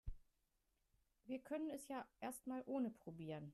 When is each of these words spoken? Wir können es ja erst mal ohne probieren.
Wir 1.25 1.37
können 1.37 1.69
es 1.69 1.87
ja 1.87 2.07
erst 2.19 2.47
mal 2.47 2.63
ohne 2.65 2.89
probieren. 2.89 3.49